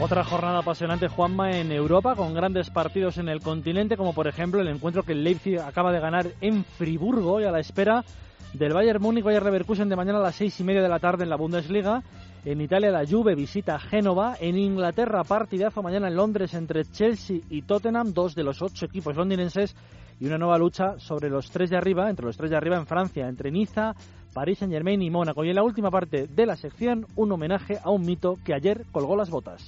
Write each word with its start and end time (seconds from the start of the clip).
Otra 0.00 0.24
jornada 0.24 0.58
apasionante, 0.58 1.06
Juanma, 1.06 1.52
en 1.52 1.70
Europa, 1.70 2.16
con 2.16 2.34
grandes 2.34 2.68
partidos 2.68 3.16
en 3.18 3.28
el 3.28 3.40
continente, 3.40 3.96
como 3.96 4.12
por 4.12 4.26
ejemplo 4.26 4.60
el 4.60 4.66
encuentro 4.66 5.04
que 5.04 5.12
el 5.12 5.22
Leipzig 5.22 5.60
acaba 5.60 5.92
de 5.92 6.00
ganar 6.00 6.26
en 6.40 6.64
Friburgo 6.64 7.40
y 7.40 7.44
a 7.44 7.52
la 7.52 7.60
espera 7.60 8.04
del 8.52 8.72
Bayern 8.72 9.00
Múnich, 9.00 9.24
Bayern 9.24 9.44
Leverkusen 9.44 9.88
de 9.88 9.96
mañana 9.96 10.18
a 10.18 10.22
las 10.22 10.34
seis 10.34 10.58
y 10.58 10.64
media 10.64 10.82
de 10.82 10.88
la 10.88 10.98
tarde 10.98 11.22
en 11.22 11.30
la 11.30 11.36
Bundesliga. 11.36 12.02
En 12.44 12.60
Italia 12.60 12.90
la 12.90 13.06
Juve 13.06 13.36
visita 13.36 13.78
Génova. 13.78 14.34
En 14.40 14.58
Inglaterra 14.58 15.22
partidazo 15.22 15.80
mañana 15.80 16.08
en 16.08 16.16
Londres 16.16 16.54
entre 16.54 16.84
Chelsea 16.84 17.38
y 17.48 17.62
Tottenham, 17.62 18.12
dos 18.12 18.34
de 18.34 18.42
los 18.42 18.62
ocho 18.62 18.86
equipos 18.86 19.16
londinenses. 19.16 19.76
Y 20.20 20.26
una 20.26 20.38
nueva 20.38 20.58
lucha 20.58 20.98
sobre 20.98 21.30
los 21.30 21.50
tres 21.50 21.70
de 21.70 21.76
arriba, 21.76 22.10
entre 22.10 22.26
los 22.26 22.36
tres 22.36 22.50
de 22.50 22.56
arriba 22.56 22.76
en 22.76 22.86
Francia, 22.86 23.28
entre 23.28 23.50
Niza, 23.50 23.94
París 24.34 24.58
Saint 24.58 24.72
Germain 24.72 25.00
y 25.00 25.10
Mónaco. 25.10 25.44
Y 25.44 25.50
en 25.50 25.54
la 25.54 25.62
última 25.62 25.90
parte 25.90 26.26
de 26.26 26.46
la 26.46 26.56
sección, 26.56 27.06
un 27.14 27.32
homenaje 27.32 27.78
a 27.82 27.90
un 27.90 28.04
mito 28.04 28.36
que 28.44 28.52
ayer 28.52 28.84
colgó 28.92 29.16
las 29.16 29.30
botas. 29.30 29.64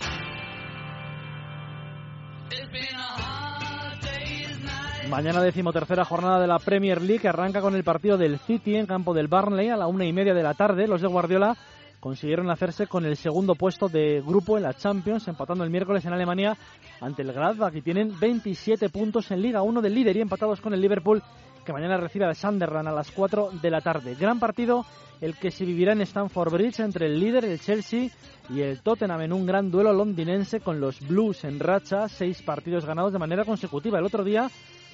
Mañana 5.08 5.40
decimotercera 5.40 6.04
jornada 6.04 6.40
de 6.40 6.48
la 6.48 6.58
Premier 6.58 7.00
League 7.00 7.20
que 7.20 7.28
arranca 7.28 7.60
con 7.60 7.76
el 7.76 7.84
partido 7.84 8.18
del 8.18 8.40
City 8.40 8.74
en 8.74 8.86
campo 8.86 9.14
del 9.14 9.28
Barnley 9.28 9.68
a 9.68 9.76
la 9.76 9.86
una 9.86 10.04
y 10.04 10.12
media 10.12 10.34
de 10.34 10.42
la 10.42 10.54
tarde. 10.54 10.88
Los 10.88 11.00
de 11.00 11.06
Guardiola 11.06 11.56
consiguieron 12.00 12.50
hacerse 12.50 12.88
con 12.88 13.04
el 13.04 13.16
segundo 13.16 13.54
puesto 13.54 13.88
de 13.88 14.20
grupo 14.20 14.56
en 14.56 14.64
la 14.64 14.74
Champions, 14.74 15.28
empatando 15.28 15.62
el 15.62 15.70
miércoles 15.70 16.04
en 16.04 16.12
Alemania 16.12 16.56
ante 17.00 17.22
el 17.22 17.32
Gladbach 17.32 17.74
y 17.76 17.82
tienen 17.82 18.18
27 18.18 18.88
puntos 18.88 19.30
en 19.30 19.42
Liga 19.42 19.62
1 19.62 19.80
del 19.80 19.94
líder 19.94 20.16
y 20.16 20.22
empatados 20.22 20.60
con 20.60 20.74
el 20.74 20.80
Liverpool 20.80 21.22
que 21.66 21.72
mañana 21.72 21.98
recibe 21.98 22.24
al 22.24 22.36
Sunderland 22.36 22.88
a 22.88 22.92
las 22.92 23.10
4 23.10 23.50
de 23.60 23.70
la 23.70 23.82
tarde. 23.82 24.14
Gran 24.14 24.38
partido 24.38 24.86
el 25.20 25.34
que 25.36 25.50
se 25.50 25.64
vivirá 25.64 25.92
en 25.92 26.00
Stamford 26.02 26.52
Bridge 26.52 26.80
entre 26.80 27.06
el 27.06 27.18
líder, 27.18 27.44
el 27.44 27.60
Chelsea, 27.60 28.10
y 28.48 28.60
el 28.60 28.80
Tottenham 28.82 29.20
en 29.22 29.32
un 29.32 29.46
gran 29.46 29.70
duelo 29.70 29.92
londinense 29.92 30.60
con 30.60 30.80
los 30.80 31.06
Blues 31.06 31.44
en 31.44 31.58
racha, 31.58 32.08
seis 32.08 32.42
partidos 32.42 32.84
ganados 32.84 33.12
de 33.12 33.18
manera 33.18 33.44
consecutiva. 33.44 33.98
El 33.98 34.04
otro 34.04 34.24
día, 34.24 34.48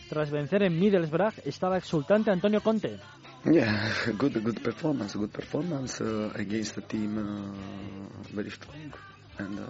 tras 0.08 0.30
vencer 0.30 0.62
en 0.62 0.78
Middlesbrough, 0.78 1.34
estaba 1.44 1.76
exultante 1.76 2.30
Antonio 2.30 2.60
Conte. 2.62 2.98
Yeah, 3.44 3.92
good, 4.18 4.42
good 4.42 4.60
performance, 4.62 5.18
good 5.18 5.30
performance 5.30 6.00
uh, 6.00 6.30
against 6.36 6.78
a 6.78 6.82
team 6.82 7.18
uh, 7.18 8.34
very 8.34 8.50
strong 8.50 8.92
and. 9.38 9.58
Uh, 9.58 9.62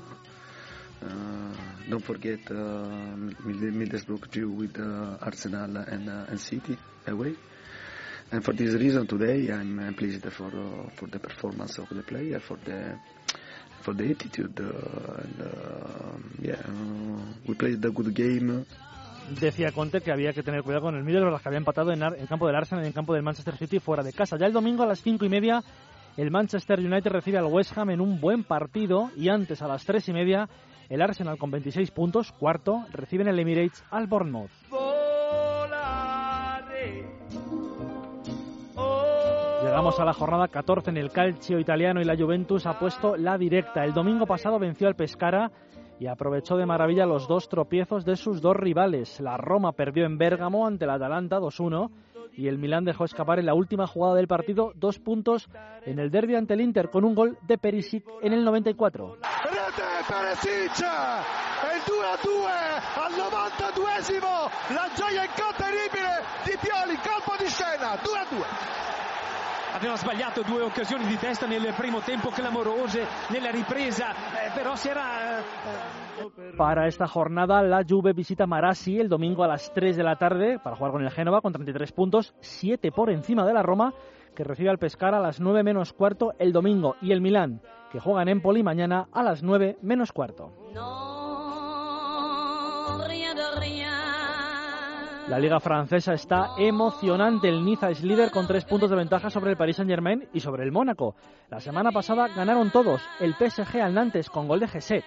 don't 1.88 2.04
forget 2.04 2.40
uh, 2.50 3.14
Middlesbrough 3.44 4.30
drew 4.30 4.50
with 4.50 4.78
uh, 4.78 5.18
Arsenal 5.20 5.76
and, 5.76 6.08
uh, 6.08 6.26
and 6.28 6.40
City 6.40 6.76
away. 7.06 7.34
And 8.30 8.44
for 8.44 8.54
this 8.54 8.74
reason 8.74 9.06
today 9.06 9.50
I'm, 9.52 9.78
I'm 9.78 9.94
pleased 9.94 10.24
for 10.32 10.46
uh, 10.46 10.88
for 10.96 11.08
the 11.08 11.18
performance 11.18 11.78
of 11.78 11.88
the 11.90 12.02
player, 12.02 12.40
for 12.40 12.56
the 12.64 12.98
for 13.82 13.94
the 13.94 14.10
attitude, 14.10 14.58
and 14.60 16.34
yeah, 16.40 16.62
we 17.46 17.54
played 17.54 17.84
a 17.84 17.90
good 17.90 18.14
game. 18.14 18.64
Decía 19.40 19.70
Conte 19.72 20.00
que 20.00 20.12
había 20.12 20.32
que 20.32 20.42
tener 20.42 20.62
cuidado 20.62 20.84
con 20.84 20.96
el 20.96 21.04
Middlesbrough 21.04 21.40
que 21.40 21.48
había 21.48 21.58
empatado 21.58 21.92
en, 21.92 22.02
en 22.02 22.26
campo 22.26 22.46
del 22.46 22.56
Arsenal 22.56 22.84
y 22.84 22.88
en 22.88 22.92
campo 22.92 23.14
del 23.14 23.22
Manchester 23.22 23.56
City 23.56 23.78
fuera 23.78 24.02
de 24.02 24.12
casa. 24.12 24.36
Ya 24.36 24.46
el 24.46 24.52
domingo 24.52 24.82
a 24.82 24.86
las 24.86 25.00
cinco 25.00 25.24
y 25.24 25.28
media 25.28 25.62
el 26.16 26.30
Manchester 26.30 26.78
United 26.78 27.10
recibe 27.10 27.38
al 27.38 27.46
West 27.46 27.76
Ham 27.76 27.90
en 27.90 28.00
un 28.00 28.20
buen 28.20 28.44
partido 28.44 29.10
y 29.16 29.28
antes 29.28 29.62
a 29.62 29.68
las 29.68 29.84
tres 29.84 30.08
y 30.08 30.12
media 30.12 30.48
el 30.92 31.00
Arsenal 31.00 31.38
con 31.38 31.50
26 31.50 31.90
puntos, 31.90 32.32
cuarto, 32.32 32.84
recibe 32.92 33.22
en 33.22 33.30
el 33.30 33.38
Emirates 33.38 33.82
al 33.90 34.06
Bournemouth. 34.06 34.50
Llegamos 39.62 39.98
a 39.98 40.04
la 40.04 40.12
jornada 40.12 40.48
14 40.48 40.90
en 40.90 40.98
el 40.98 41.10
calcio 41.10 41.58
italiano 41.58 42.02
y 42.02 42.04
la 42.04 42.14
Juventus 42.14 42.66
ha 42.66 42.78
puesto 42.78 43.16
la 43.16 43.38
directa. 43.38 43.84
El 43.84 43.94
domingo 43.94 44.26
pasado 44.26 44.58
venció 44.58 44.86
al 44.86 44.94
Pescara 44.94 45.50
y 45.98 46.08
aprovechó 46.08 46.58
de 46.58 46.66
maravilla 46.66 47.06
los 47.06 47.26
dos 47.26 47.48
tropiezos 47.48 48.04
de 48.04 48.16
sus 48.16 48.42
dos 48.42 48.54
rivales. 48.54 49.18
La 49.18 49.38
Roma 49.38 49.72
perdió 49.72 50.04
en 50.04 50.18
Bérgamo 50.18 50.66
ante 50.66 50.84
el 50.84 50.90
Atalanta 50.90 51.38
2-1 51.38 51.90
y 52.36 52.48
el 52.48 52.58
Milán 52.58 52.84
dejó 52.84 53.04
escapar 53.04 53.38
en 53.38 53.46
la 53.46 53.54
última 53.54 53.86
jugada 53.86 54.14
del 54.14 54.28
partido 54.28 54.72
dos 54.74 54.98
puntos 54.98 55.48
en 55.84 55.98
el 55.98 56.10
derby 56.10 56.34
ante 56.34 56.54
el 56.54 56.60
Inter 56.60 56.90
con 56.90 57.04
un 57.04 57.14
gol 57.14 57.38
de 57.42 57.58
Perisic 57.58 58.04
en 58.22 58.32
el 58.32 58.44
94. 58.44 59.16
Rete 59.16 59.82
Perisic, 60.08 60.78
il 60.78 61.82
2 61.86 62.04
a 62.04 62.16
2 62.22 62.46
al 62.96 63.12
92esimo, 63.12 64.50
la 64.70 64.88
gioia 64.96 65.26
Aveva 69.82 69.96
sbagliato 69.96 70.42
due 70.42 70.62
occasioni 70.62 71.04
di 71.06 71.16
testa 71.16 71.44
nel 71.44 71.74
primo 71.76 71.98
tempo 72.02 72.28
clamorose, 72.28 73.04
nella 73.30 73.50
ripresa, 73.50 74.12
eh, 74.12 74.52
però 74.54 74.76
si 74.76 74.86
era... 74.88 75.38
eh, 75.40 76.54
Para 76.56 76.86
esta 76.86 77.08
jornada, 77.08 77.60
la 77.62 77.82
Juve 77.84 78.12
visita 78.12 78.46
Marassi 78.46 79.00
el 79.00 79.08
domingo 79.08 79.42
a 79.42 79.48
las 79.48 79.72
3 79.72 79.96
de 79.96 80.04
la 80.04 80.14
tarde 80.14 80.60
para 80.62 80.76
jugar 80.76 80.92
con 80.92 81.02
el 81.02 81.10
Génova 81.10 81.40
con 81.40 81.52
33 81.52 81.90
puntos, 81.90 82.32
7 82.38 82.92
por 82.92 83.10
encima 83.10 83.44
de 83.44 83.54
la 83.54 83.62
Roma, 83.64 83.92
que 84.36 84.44
recibe 84.44 84.70
al 84.70 84.78
Pescara 84.78 85.16
a 85.18 85.20
las 85.20 85.40
9 85.40 85.64
menos 85.64 85.92
cuarto 85.92 86.32
el 86.38 86.52
domingo, 86.52 86.94
y 87.02 87.10
el 87.10 87.20
Milán, 87.20 87.60
que 87.90 87.98
juega 87.98 88.22
en 88.22 88.28
Empoli 88.28 88.62
mañana 88.62 89.08
a 89.12 89.24
las 89.24 89.42
9 89.42 89.78
menos 89.82 90.12
cuarto. 90.12 90.52
La 95.28 95.38
liga 95.38 95.60
francesa 95.60 96.14
está 96.14 96.50
emocionante. 96.58 97.48
El 97.48 97.64
Niza 97.64 97.90
es 97.90 98.02
líder 98.02 98.32
con 98.32 98.48
tres 98.48 98.64
puntos 98.64 98.90
de 98.90 98.96
ventaja 98.96 99.30
sobre 99.30 99.52
el 99.52 99.56
Paris 99.56 99.76
Saint-Germain 99.76 100.28
y 100.32 100.40
sobre 100.40 100.64
el 100.64 100.72
Mónaco. 100.72 101.14
La 101.48 101.60
semana 101.60 101.92
pasada 101.92 102.26
ganaron 102.28 102.70
todos. 102.70 103.00
El 103.20 103.34
PSG 103.34 103.80
al 103.80 103.94
Nantes 103.94 104.28
con 104.28 104.48
gol 104.48 104.60
de 104.60 104.68
Gesset. 104.68 105.04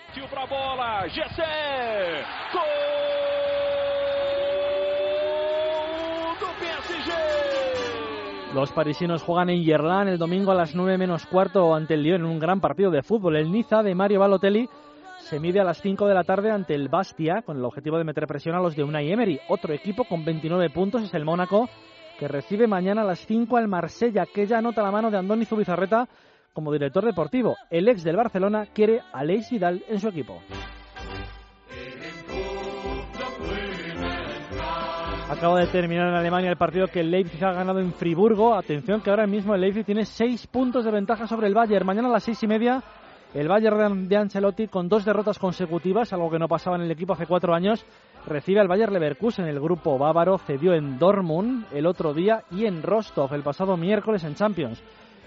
Los 8.53 8.71
parisinos 8.71 9.21
juegan 9.21 9.49
en 9.49 9.63
Yerlan 9.63 10.07
el 10.07 10.17
domingo 10.17 10.51
a 10.51 10.55
las 10.55 10.75
9 10.75 10.97
menos 10.97 11.25
cuarto 11.25 11.75
ante 11.75 11.95
el 11.95 12.03
Lyon 12.03 12.21
en 12.21 12.27
un 12.27 12.39
gran 12.39 12.61
partido 12.61 12.89
de 12.89 13.03
fútbol. 13.03 13.35
El 13.35 13.51
Niza 13.51 13.83
de 13.83 13.93
Mario 13.95 14.21
Balotelli 14.21 14.69
se 15.25 15.39
mide 15.39 15.59
a 15.59 15.63
las 15.63 15.81
5 15.81 16.07
de 16.07 16.13
la 16.13 16.23
tarde 16.23 16.51
ante 16.51 16.75
el 16.75 16.87
Bastia 16.87 17.41
con 17.41 17.57
el 17.57 17.65
objetivo 17.65 17.97
de 17.97 18.03
meter 18.03 18.27
presión 18.27 18.53
a 18.53 18.59
los 18.59 18.75
de 18.75 18.83
Unai 18.83 19.11
Emery. 19.11 19.39
Otro 19.49 19.73
equipo 19.73 20.03
con 20.03 20.23
29 20.23 20.69
puntos 20.69 21.01
es 21.01 21.13
el 21.15 21.25
Mónaco 21.25 21.67
que 22.19 22.27
recibe 22.27 22.67
mañana 22.67 23.01
a 23.01 23.05
las 23.05 23.25
5 23.25 23.57
al 23.57 23.67
Marsella 23.67 24.27
que 24.31 24.45
ya 24.45 24.59
anota 24.59 24.83
la 24.83 24.91
mano 24.91 25.09
de 25.09 25.17
Andoni 25.17 25.45
Zubizarreta 25.45 26.07
como 26.53 26.71
director 26.71 27.03
deportivo. 27.03 27.55
El 27.71 27.87
ex 27.87 28.03
del 28.03 28.17
Barcelona 28.17 28.67
quiere 28.71 29.01
a 29.11 29.23
Leis 29.23 29.49
Vidal 29.49 29.83
en 29.87 29.99
su 29.99 30.09
equipo. 30.09 30.39
Acaba 35.27 35.59
de 35.59 35.67
terminar 35.67 36.09
en 36.09 36.13
Alemania 36.13 36.51
el 36.51 36.57
partido 36.57 36.85
que 36.85 36.99
el 36.99 37.09
Leipzig 37.09 37.43
ha 37.43 37.51
ganado 37.51 37.79
en 37.79 37.93
Friburgo. 37.93 38.53
Atención 38.53 39.01
que 39.01 39.09
ahora 39.09 39.25
mismo 39.25 39.55
el 39.55 39.61
Leipzig 39.61 39.85
tiene 39.85 40.05
seis 40.05 40.45
puntos 40.45 40.85
de 40.85 40.91
ventaja 40.91 41.25
sobre 41.25 41.47
el 41.47 41.55
Bayern. 41.55 41.83
Mañana 41.83 42.09
a 42.09 42.11
las 42.11 42.23
seis 42.23 42.43
y 42.43 42.47
media 42.47 42.83
el 43.35 43.49
Bayern 43.49 44.07
de 44.07 44.15
Ancelotti 44.15 44.67
con 44.69 44.87
dos 44.87 45.03
derrotas 45.03 45.37
consecutivas, 45.39 46.13
algo 46.13 46.29
que 46.29 46.39
no 46.39 46.47
pasaba 46.47 46.77
en 46.77 46.83
el 46.83 46.91
equipo 46.91 47.13
hace 47.13 47.27
cuatro 47.27 47.53
años, 47.53 47.85
recibe 48.25 48.61
al 48.61 48.69
Bayern 48.69 48.93
Leverkusen. 48.93 49.45
El 49.45 49.59
grupo 49.59 49.97
bávaro 49.97 50.37
cedió 50.37 50.73
en 50.73 50.97
Dortmund 50.97 51.65
el 51.73 51.85
otro 51.85 52.13
día 52.13 52.45
y 52.49 52.65
en 52.65 52.81
Rostov 52.81 53.33
el 53.33 53.43
pasado 53.43 53.75
miércoles 53.75 54.23
en 54.23 54.35
Champions. 54.35 54.81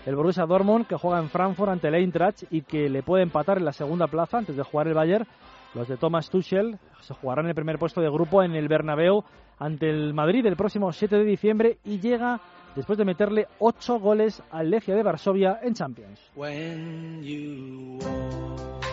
El 0.06 0.16
Borussia 0.16 0.46
Dortmund 0.46 0.86
que 0.86 0.96
juega 0.96 1.18
en 1.18 1.28
Frankfurt 1.28 1.70
ante 1.70 1.88
el 1.88 1.96
Eintracht 1.96 2.44
y 2.50 2.62
que 2.62 2.88
le 2.88 3.02
puede 3.02 3.24
empatar 3.24 3.58
en 3.58 3.66
la 3.66 3.72
segunda 3.72 4.06
plaza 4.06 4.38
antes 4.38 4.56
de 4.56 4.62
jugar 4.62 4.88
el 4.88 4.94
Bayern. 4.94 5.26
Los 5.74 5.86
de 5.86 5.98
Thomas 5.98 6.30
Tuchel 6.30 6.78
se 7.00 7.12
jugarán 7.12 7.46
el 7.46 7.54
primer 7.54 7.78
puesto 7.78 8.00
de 8.00 8.08
grupo 8.08 8.42
en 8.42 8.54
el 8.54 8.68
Bernabéu 8.68 9.22
ante 9.58 9.90
el 9.90 10.14
Madrid 10.14 10.46
el 10.46 10.56
próximo 10.56 10.92
7 10.92 11.14
de 11.14 11.24
diciembre 11.24 11.78
y 11.84 12.00
llega 12.00 12.40
después 12.78 12.96
de 12.96 13.04
meterle 13.04 13.48
8 13.58 13.98
goles 13.98 14.40
al 14.52 14.70
Legia 14.70 14.94
de 14.94 15.02
Varsovia 15.02 15.58
en 15.62 15.74
Champions. 15.74 16.20
When 16.36 17.24
you 17.24 17.98
walk 18.00 18.84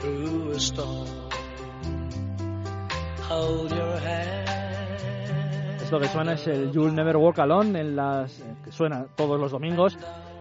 through 0.00 0.50
a 0.50 0.58
storm, 0.58 1.06
hold 3.28 3.70
your 3.70 3.96
hand. 4.04 4.40
Esto 5.80 6.00
que 6.00 6.08
suena 6.08 6.32
es 6.32 6.48
el 6.48 6.72
You'll 6.72 6.92
Never 6.92 7.16
Walk 7.16 7.38
Alone, 7.38 7.78
en 7.78 7.94
las, 7.94 8.42
que 8.64 8.72
suena 8.72 9.06
todos 9.16 9.38
los 9.40 9.52
domingos 9.52 9.96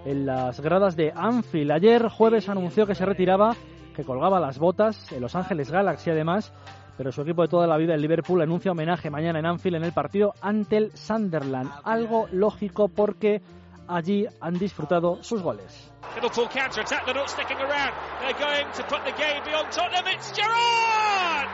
en 0.05 0.25
las 0.25 0.59
gradas 0.61 0.95
de 0.95 1.13
Anfield. 1.15 1.71
Ayer 1.71 2.09
jueves 2.09 2.49
anunció 2.49 2.87
que 2.87 2.95
se 2.95 3.05
retiraba, 3.05 3.55
que 3.95 4.03
colgaba 4.03 4.39
las 4.39 4.57
botas 4.57 5.11
en 5.11 5.21
Los 5.21 5.35
Ángeles 5.35 5.69
Galaxy 5.69 6.09
además, 6.09 6.51
pero 6.99 7.13
su 7.13 7.21
equipo 7.21 7.43
de 7.43 7.47
toda 7.47 7.65
la 7.65 7.77
vida, 7.77 7.95
el 7.95 8.01
Liverpool, 8.01 8.41
anuncia 8.41 8.73
homenaje 8.73 9.09
mañana 9.09 9.39
en 9.39 9.45
Anfield 9.45 9.77
en 9.77 9.85
el 9.85 9.93
partido 9.93 10.33
ante 10.41 10.75
el 10.75 10.91
Sunderland. 10.97 11.71
Algo 11.85 12.27
lógico 12.33 12.89
porque 12.89 13.41
allí 13.87 14.27
han 14.41 14.55
disfrutado 14.55 15.23
sus 15.23 15.41
goles. 15.41 15.93
Liverpool 16.15 16.49
counter 16.49 16.81
attack, 16.81 17.05
they're 17.05 17.17
not 17.17 17.29
sticking 17.29 17.55
around. 17.55 17.93
They're 18.19 18.33
going 18.33 18.69
to 18.73 18.83
put 18.83 19.05
the 19.05 19.13
game 19.13 19.41
beyond 19.45 19.71
Tottenham. 19.71 20.13
It's 20.13 20.33
Gerrard! 20.35 21.47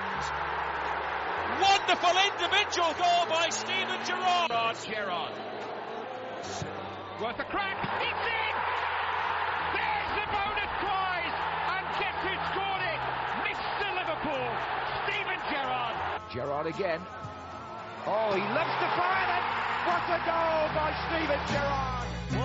Wonderful 1.62 2.16
individual 2.26 2.92
goal 2.98 3.28
by 3.30 3.48
Steven 3.52 4.00
Gerrard. 4.04 4.50
Gerrard. 4.82 5.32
Worth 7.22 7.40
a 7.40 7.44
crack. 7.44 7.78
It's 8.02 8.42
in! 8.42 8.45
Oh. 18.08 18.36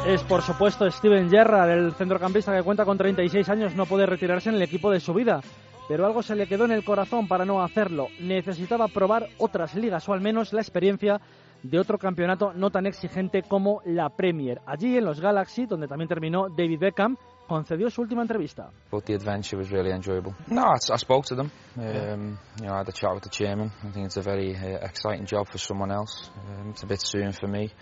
Es 0.07 0.23
por 0.25 0.43
supuesto 0.43 0.91
Steven 0.91 1.29
Gerrard, 1.31 1.71
el 1.71 1.93
centrocampista 1.95 2.57
que 2.57 2.63
cuenta 2.63 2.85
con 2.85 2.97
36 2.97 3.49
años, 3.49 3.75
no 3.75 3.87
puede 3.87 4.07
retirarse 4.07 4.49
en 4.49 4.57
el 4.57 4.63
equipo 4.63 4.91
de 4.91 5.01
su 5.01 5.13
vida, 5.13 5.41
pero 5.89 6.07
algo 6.07 6.23
se 6.23 6.37
le 6.37 6.47
quedó 6.47 6.65
en 6.67 6.73
el 6.73 6.85
corazón 6.85 7.27
para 7.27 7.45
no 7.45 7.63
hacerlo. 7.63 8.09
Necesitaba 8.21 8.89
probar 8.89 9.29
otras 9.39 9.75
ligas 9.75 10.09
o 10.09 10.13
al 10.13 10.21
menos 10.21 10.53
la 10.53 10.61
experiencia 10.61 11.21
de 11.63 11.79
otro 11.79 11.99
campeonato 11.99 12.53
no 12.55 12.71
tan 12.71 12.87
exigente 12.87 13.43
como 13.43 13.83
la 13.85 14.09
Premier. 14.11 14.61
Allí 14.67 14.97
en 14.97 15.05
los 15.05 15.21
Galaxy, 15.21 15.67
donde 15.67 15.89
también 15.89 16.09
terminó 16.09 16.49
David 16.49 16.79
Beckham, 16.79 17.17
concedió 17.51 17.91
su 17.91 18.03
última 18.03 18.23
entrevista. 18.23 18.71
But 18.93 19.07
the 19.07 19.15
adventure 19.15 19.59
was 19.59 19.73
really 19.73 19.91
enjoyable. 19.91 20.33
No, 20.47 20.63
I, 20.63 20.77
I 20.93 20.97
spoke 20.99 21.27
to 21.27 21.35
them. 21.35 21.51
Um, 21.77 22.39
you 22.61 22.67
know, 22.67 22.75
I 22.75 22.79
had 22.79 22.89
a 22.89 22.93
chat 22.93 23.13
with 23.13 23.25
the 23.25 23.29
chairman. 23.29 23.73
I 23.83 23.91
think 23.91 24.07
it's 24.07 24.17
a 24.17 24.23
very 24.23 24.55
uh, 24.55 24.87
exciting 24.87 25.27
job 25.27 25.49
for 25.51 25.59
someone 25.59 25.91
else. 25.91 26.31
Um, 26.37 26.71
it's 26.71 26.85
a 26.85 26.87
bit 26.87 27.01
soon 27.03 27.33
for 27.33 27.49
me, 27.49 27.73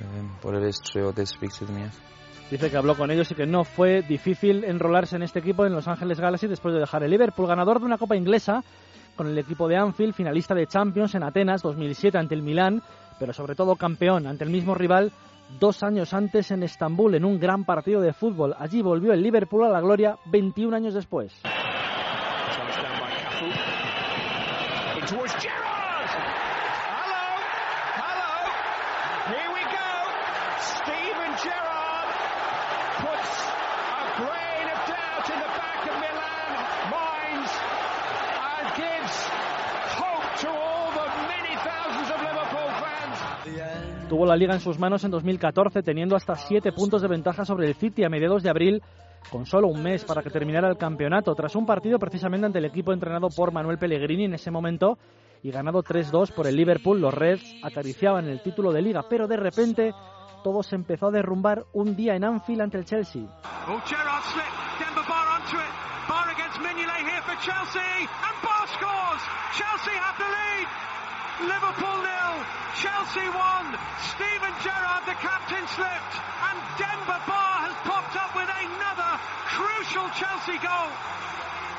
um, 0.00 0.38
but 0.40 0.54
it 0.54 0.62
is 0.62 0.78
true. 0.78 1.08
I 1.08 1.12
did 1.12 1.26
speak 1.26 1.50
to 1.58 1.64
them, 1.64 1.78
yes. 1.78 1.98
Dice 2.52 2.70
que 2.70 2.76
habló 2.76 2.96
con 2.96 3.10
ellos 3.10 3.30
y 3.32 3.34
que 3.34 3.46
no 3.46 3.64
fue 3.64 4.02
difícil 4.02 4.62
enrolarse 4.64 5.16
en 5.16 5.22
este 5.22 5.40
equipo 5.40 5.66
en 5.66 5.72
Los 5.72 5.88
Ángeles 5.88 6.20
Galaxy 6.20 6.46
después 6.46 6.72
de 6.72 6.80
dejar 6.80 7.02
el 7.02 7.10
Liverpool, 7.10 7.48
ganador 7.48 7.80
de 7.80 7.86
una 7.86 7.98
Copa 7.98 8.16
Inglesa 8.16 8.62
con 9.16 9.26
el 9.26 9.38
equipo 9.38 9.66
de 9.66 9.76
Anfield, 9.76 10.14
finalista 10.14 10.54
de 10.54 10.66
Champions 10.66 11.16
en 11.16 11.24
Atenas 11.24 11.62
2007 11.62 12.16
ante 12.16 12.34
el 12.36 12.42
Milán, 12.42 12.80
pero 13.18 13.32
sobre 13.32 13.56
todo 13.56 13.74
campeón 13.74 14.26
ante 14.26 14.44
el 14.44 14.50
mismo 14.50 14.74
rival 14.74 15.12
dos 15.58 15.82
años 15.82 16.14
antes 16.14 16.50
en 16.50 16.62
Estambul 16.62 17.14
en 17.14 17.24
un 17.24 17.38
gran 17.40 17.64
partido 17.64 18.00
de 18.00 18.12
fútbol. 18.12 18.54
Allí 18.58 18.82
volvió 18.82 19.12
el 19.12 19.22
Liverpool 19.22 19.64
a 19.64 19.68
la 19.68 19.80
gloria 19.80 20.18
21 20.26 20.76
años 20.76 20.94
después. 20.94 21.32
In 25.00 25.06
towards 25.06 25.32
Gerrard. 25.34 26.10
Hello. 26.92 27.24
Hello. 27.96 28.32
Here 29.32 29.50
we 29.54 29.62
go. 29.64 29.90
Steven 30.60 31.32
Gerrard 31.40 32.08
puts 33.00 33.32
a 33.96 34.08
grain 34.20 34.66
of 34.68 34.78
doubt 34.86 35.26
in 35.30 35.38
the 35.40 35.52
back 35.56 35.82
of 35.88 35.96
Milan 36.04 36.50
minds 36.92 37.52
and 38.60 38.66
gives 38.76 39.16
hope 39.96 40.28
to 40.40 40.48
all 40.50 40.92
the 40.92 41.06
many 41.28 41.54
thousands 41.64 42.10
of 42.10 42.20
Liverpool 42.20 42.68
fans. 42.82 43.90
Tuvo 44.10 44.26
la 44.26 44.34
liga 44.34 44.54
en 44.54 44.60
sus 44.60 44.76
manos 44.76 45.04
en 45.04 45.12
2014, 45.12 45.84
teniendo 45.84 46.16
hasta 46.16 46.34
siete 46.34 46.72
puntos 46.72 47.00
de 47.00 47.06
ventaja 47.06 47.44
sobre 47.44 47.68
el 47.68 47.76
City 47.76 48.02
a 48.02 48.08
mediados 48.08 48.42
de 48.42 48.50
abril, 48.50 48.82
con 49.30 49.46
solo 49.46 49.68
un 49.68 49.84
mes 49.84 50.04
para 50.04 50.20
que 50.20 50.30
terminara 50.30 50.68
el 50.68 50.76
campeonato, 50.76 51.32
tras 51.36 51.54
un 51.54 51.64
partido 51.64 51.96
precisamente 52.00 52.44
ante 52.44 52.58
el 52.58 52.64
equipo 52.64 52.92
entrenado 52.92 53.28
por 53.28 53.52
Manuel 53.52 53.78
Pellegrini 53.78 54.24
en 54.24 54.34
ese 54.34 54.50
momento 54.50 54.98
y 55.44 55.52
ganado 55.52 55.84
3-2 55.84 56.34
por 56.34 56.48
el 56.48 56.56
Liverpool. 56.56 57.00
Los 57.00 57.14
Reds 57.14 57.54
acariciaban 57.62 58.26
el 58.26 58.42
título 58.42 58.72
de 58.72 58.82
liga, 58.82 59.04
pero 59.08 59.28
de 59.28 59.36
repente 59.36 59.94
todo 60.42 60.64
se 60.64 60.74
empezó 60.74 61.06
a 61.06 61.12
derrumbar 61.12 61.66
un 61.72 61.94
día 61.94 62.16
en 62.16 62.24
Anfield 62.24 62.62
ante 62.62 62.78
el 62.78 62.86
Chelsea. 62.86 63.22
Liverpool 71.46 71.98
nil. 72.04 72.34
Chelsea 72.76 73.28
won. 73.30 73.64
Steven 74.14 74.54
Gerrard, 74.64 75.04
the 75.06 75.16
captain, 75.20 75.64
slipped. 75.68 76.14
And 76.48 76.58
Denver 76.78 77.20
Bar 77.26 77.54
has 77.66 77.76
popped 77.84 78.16
up 78.16 78.32
with 78.34 78.48
another 78.48 79.12
crucial 79.54 80.06
Chelsea 80.16 80.58
goal. 80.62 80.90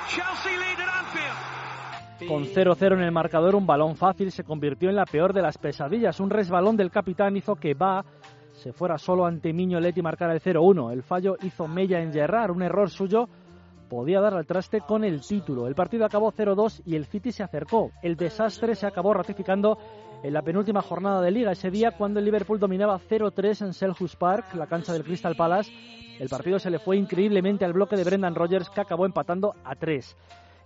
Chelsea 0.10 0.56
lead 0.58 0.80
at 0.80 0.90
Anfield. 0.90 1.62
Con 2.28 2.46
0-0 2.46 2.94
en 2.94 3.02
el 3.02 3.12
marcador, 3.12 3.56
un 3.56 3.66
balón 3.66 3.96
fácil 3.96 4.32
se 4.32 4.44
convirtió 4.44 4.90
en 4.90 4.96
la 4.96 5.06
peor 5.06 5.34
de 5.34 5.42
las 5.42 5.58
pesadillas. 5.58 6.20
Un 6.20 6.30
resbalón 6.30 6.78
del 6.78 6.92
capitán 6.92 7.36
hizo 7.36 7.56
que 7.56 7.74
Va 7.74 8.06
se 8.54 8.74
fuera 8.74 8.98
solo 9.00 9.26
ante 9.26 9.54
Mignolet 9.54 9.98
y 9.98 10.02
marcara 10.04 10.34
el 10.34 10.42
0-1. 10.42 10.92
El 10.92 11.02
fallo 11.02 11.36
hizo 11.42 11.68
mella 11.68 12.00
en 12.00 12.14
Gerrard, 12.14 12.52
un 12.52 12.62
error 12.62 12.90
suyo 12.90 13.28
podía 13.92 14.22
dar 14.22 14.34
al 14.34 14.46
traste 14.46 14.80
con 14.80 15.04
el 15.04 15.20
título. 15.20 15.68
El 15.68 15.76
partido 15.76 16.06
acabó 16.06 16.32
0-2 16.32 16.82
y 16.86 16.96
el 16.96 17.08
City 17.08 17.34
se 17.34 17.44
acercó. 17.44 17.92
El 18.02 18.16
desastre 18.16 18.74
se 18.74 18.88
acabó 18.88 19.14
ratificando 19.14 19.78
en 20.24 20.34
la 20.34 20.42
penúltima 20.42 20.82
jornada 20.82 21.22
de 21.22 21.30
liga 21.30 21.52
ese 21.52 21.70
día 21.70 21.92
cuando 21.92 22.20
el 22.20 22.26
Liverpool 22.26 22.58
dominaba 22.58 22.98
0-3 22.98 23.66
en 23.66 23.74
Selhurst 23.74 24.16
Park, 24.16 24.56
la 24.56 24.68
cancha 24.68 24.94
del 24.94 25.04
Crystal 25.04 25.36
Palace. 25.36 25.74
El 26.18 26.30
partido 26.30 26.58
se 26.58 26.70
le 26.70 26.80
fue 26.80 26.96
increíblemente 26.96 27.66
al 27.66 27.74
bloque 27.74 27.98
de 27.98 28.06
Brendan 28.06 28.34
Rodgers 28.34 28.70
que 28.70 28.80
acabó 28.80 29.06
empatando 29.06 29.56
a 29.66 29.76
3. 29.76 30.16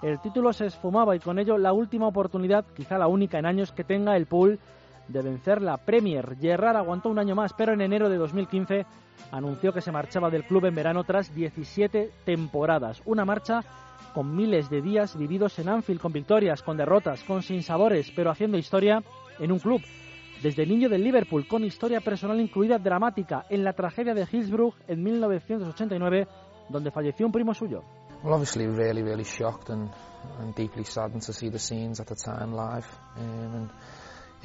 El 0.03 0.21
título 0.21 0.53
se 0.53 0.67
esfumaba 0.67 1.15
y 1.15 1.19
con 1.19 1.39
ello 1.39 1.57
la 1.57 1.73
última 1.73 2.07
oportunidad, 2.07 2.63
quizá 2.75 2.99
la 2.99 3.07
única 3.07 3.39
en 3.39 3.47
años 3.47 3.71
que 3.71 3.83
tenga 3.83 4.15
el 4.15 4.27
pool 4.27 4.59
de 5.07 5.21
vencer 5.21 5.61
la 5.61 5.77
Premier. 5.77 6.37
Gerrard 6.39 6.77
aguantó 6.77 7.09
un 7.09 7.19
año 7.19 7.35
más, 7.35 7.53
pero 7.53 7.73
en 7.73 7.81
enero 7.81 8.09
de 8.09 8.17
2015 8.17 8.85
anunció 9.31 9.73
que 9.73 9.81
se 9.81 9.91
marchaba 9.91 10.29
del 10.29 10.45
club 10.45 10.65
en 10.65 10.75
verano 10.75 11.03
tras 11.03 11.33
17 11.33 12.11
temporadas. 12.25 13.01
Una 13.05 13.25
marcha 13.25 13.61
con 14.13 14.35
miles 14.35 14.69
de 14.69 14.81
días 14.81 15.17
vividos 15.17 15.59
en 15.59 15.69
Anfield, 15.69 15.99
con 15.99 16.13
victorias, 16.13 16.63
con 16.63 16.77
derrotas, 16.77 17.23
con 17.23 17.43
sinsabores, 17.43 18.11
pero 18.15 18.31
haciendo 18.31 18.57
historia 18.57 19.03
en 19.39 19.51
un 19.51 19.59
club. 19.59 19.81
Desde 20.41 20.65
niño 20.65 20.89
del 20.89 21.03
Liverpool, 21.03 21.47
con 21.47 21.63
historia 21.63 22.01
personal 22.01 22.39
incluida 22.39 22.77
dramática 22.77 23.45
en 23.49 23.63
la 23.63 23.73
tragedia 23.73 24.13
de 24.13 24.27
Hillsborough 24.29 24.75
en 24.87 25.03
1989, 25.03 26.27
donde 26.69 26.91
falleció 26.91 27.25
un 27.25 27.31
primo 27.31 27.53
suyo. 27.53 27.83
Well, 28.23 28.33
obviously, 28.33 28.65
really, 28.65 29.03
really 29.03 29.23
shocked 29.23 29.69
and, 29.69 29.91
and 30.39 30.55
deeply 30.55 30.83
saddened 30.83 31.21
to 31.25 31.33
see 31.33 31.49
the 31.49 31.59
scenes 31.59 31.99
at 31.99 32.07
the 32.07 32.15
time 32.15 32.53
live, 32.53 32.87
um, 33.17 33.55
and 33.55 33.69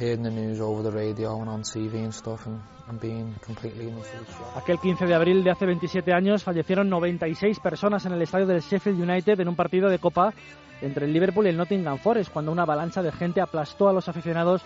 hearing 0.00 0.22
the 0.22 0.30
news 0.30 0.60
over 0.60 0.82
the 0.82 0.90
radio 0.90 1.38
and 1.40 1.48
on 1.48 1.62
TV 1.62 2.02
and 2.02 2.12
stuff, 2.12 2.46
and, 2.46 2.60
and 2.88 2.98
being 3.00 3.34
completely 3.44 3.86
utterly 3.86 4.26
shocked. 4.26 4.56
Aquel 4.56 4.78
15 4.78 5.06
de 5.06 5.14
abril 5.14 5.44
de 5.44 5.50
hace 5.50 5.66
27 5.66 6.12
años 6.12 6.42
fallecieron 6.42 6.88
96 6.88 7.60
personas 7.60 8.06
en 8.06 8.12
el 8.12 8.22
estadio 8.22 8.46
del 8.46 8.62
Sheffield 8.62 9.00
United 9.00 9.38
en 9.38 9.48
un 9.48 9.56
partido 9.56 9.88
de 9.90 9.98
Copa 9.98 10.32
entre 10.80 11.04
el 11.04 11.12
Liverpool 11.12 11.46
y 11.46 11.50
el 11.50 11.56
Nottingham 11.58 11.98
Forest, 11.98 12.32
cuando 12.32 12.50
una 12.50 12.62
avalancha 12.62 13.02
de 13.02 13.12
gente 13.12 13.42
aplastó 13.42 13.88
a 13.88 13.92
los 13.92 14.08
aficionados 14.08 14.62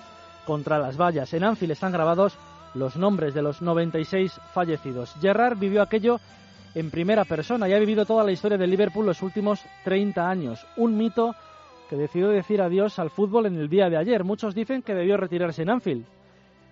contra 0.47 0.79
las 0.79 0.97
vallas. 0.97 1.33
En 1.35 1.43
Anfield 1.43 1.73
están 1.73 1.93
grabados 1.93 2.39
los 2.75 2.97
nombres 2.97 3.35
de 3.35 3.43
los 3.43 3.63
96 3.63 4.41
fallecidos. 4.53 5.15
Gerrard 5.21 5.59
vivió 5.59 5.83
aquello 5.83 6.21
en 6.75 6.91
primera 6.91 7.25
persona 7.25 7.69
y 7.69 7.73
ha 7.73 7.79
vivido 7.79 8.05
toda 8.05 8.25
la 8.25 8.33
historia 8.33 8.59
del 8.59 8.71
Liverpool 8.71 9.07
los 9.07 9.23
últimos 9.23 9.61
30 9.85 10.29
años. 10.29 10.67
Un 10.77 10.97
mito 10.97 11.35
que 11.89 11.97
decidió 11.97 12.29
decir 12.29 12.61
adiós 12.61 12.99
al 12.99 13.11
fútbol 13.11 13.47
en 13.47 13.57
el 13.57 13.69
día 13.69 13.89
de 13.89 13.97
ayer. 13.97 14.25
Muchos 14.25 14.55
dicen 14.55 14.83
que 14.83 14.95
debió 14.95 15.17
retirarse 15.17 15.63
en 15.63 15.71
Anfield, 15.71 16.05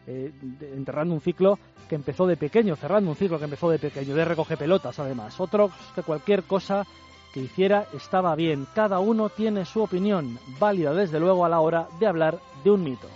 eh, 0.06 0.32
enterrando 0.74 1.14
un 1.14 1.20
ciclo 1.20 1.58
que 1.88 1.94
empezó 1.94 2.26
de 2.26 2.36
pequeño, 2.36 2.76
cerrando 2.76 3.10
un 3.10 3.16
ciclo 3.16 3.38
que 3.38 3.44
empezó 3.44 3.70
de 3.70 3.78
pequeño, 3.78 4.14
de 4.14 4.24
recoge 4.24 4.56
pelotas 4.56 4.98
además. 4.98 5.38
Otros 5.40 5.72
que 5.94 6.02
cualquier 6.02 6.44
cosa 6.44 6.84
que 7.32 7.40
hiciera 7.40 7.86
estaba 7.94 8.34
bien. 8.34 8.66
Cada 8.74 8.98
uno 9.00 9.28
tiene 9.28 9.64
su 9.64 9.82
opinión, 9.82 10.38
válida 10.58 10.92
desde 10.92 11.20
luego 11.20 11.44
a 11.44 11.48
la 11.48 11.60
hora 11.60 11.88
de 11.98 12.06
hablar 12.06 12.38
de 12.62 12.70
un 12.70 12.84
mito. 12.84 13.08